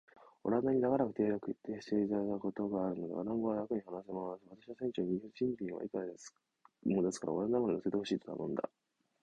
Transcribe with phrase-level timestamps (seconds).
[0.45, 4.41] オランダに長らくいたことがあるので、オランダ語はらくに話せます。
[4.49, 6.11] 私は船長に、船賃はいくらで
[6.95, 8.69] も出すから、オランダまで乗せて行ってほしいと頼みました。